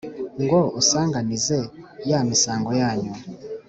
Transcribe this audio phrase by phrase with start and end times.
[0.43, 1.59] Ngo unsanganize
[2.09, 3.13] ya misango yanyu